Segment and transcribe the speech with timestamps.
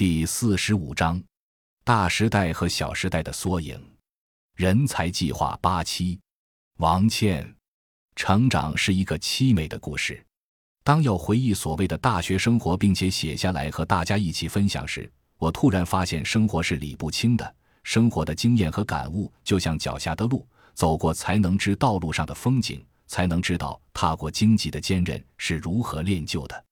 [0.00, 1.22] 第四十五章：
[1.84, 3.78] 大时代和小时代的缩影。
[4.56, 6.18] 人才计划八期。
[6.78, 7.54] 王倩，
[8.16, 10.24] 成长是一个凄美的故事。
[10.82, 17.54] 当要回忆所谓的大学生活，并且写下来和大家一起分享时，我突然发现，生活是理不清的。
[17.82, 26.64] 生活的经验和感悟，就像脚下的路，走过才能知道路上的风景，才能知道踏过荆棘的坚韧是如何练就的。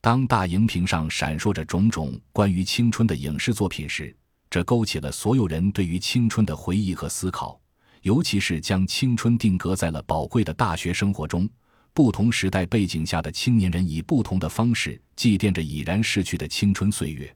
[0.00, 4.14] 当大荧屏上闪烁着种种关于青春的影视作品时，
[4.48, 7.60] 这勾起了所有人对于青春的回忆和思考。
[8.02, 11.50] 尤其是将青春定格在了宝贵的大学生活中，
[11.92, 17.34] 不同时代背景下的青年人以不同的方式祭奠着已然逝去的青春岁月。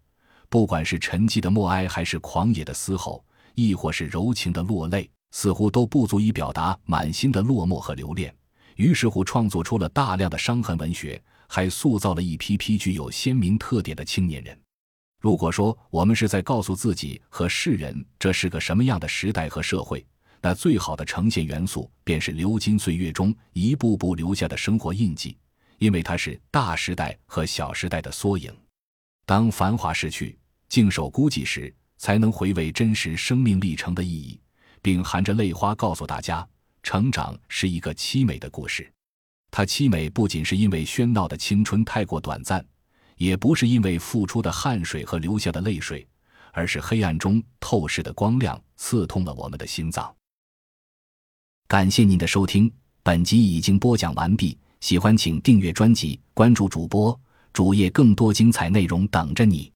[0.49, 3.25] 不管是沉寂的默哀，还是狂野的嘶吼，
[3.57, 8.33] 亦或是柔情的落泪，似乎都不足以表达满心的落寞和留恋。
[8.77, 11.21] 于是乎，创作出了大量的伤痕文学。
[11.55, 14.59] 还塑造了一批批具有鲜明特点的青年人。
[15.21, 20.03] 如果说我们是在告诉自己和世人这是个什么样的时代和社会，
[20.41, 25.37] 那最好的呈现元素便是流金岁月中一步步留下的生活印记，
[25.77, 28.51] 因为它是大时代和小时代的缩影。
[29.27, 30.39] 当繁华逝去，
[30.71, 34.41] 静守孤寂时，才能回味真实生命历程的意义，
[34.81, 36.49] 并含着泪花告诉大家：
[36.83, 38.91] 成长是一个凄美的故事。
[39.53, 42.65] 它凄美，不仅是因为喧闹的青春太过短暂，
[43.19, 46.09] 也不是因为付出的汗水和流下的泪水，
[46.53, 50.13] 而是黑暗中透视的光亮刺痛了我们的心脏。
[51.69, 54.59] 感谢您的收听，本集已经播讲完毕。
[54.81, 57.19] 喜欢请订阅专辑，关注主播
[57.53, 59.72] 主页，更多精彩内容等着你。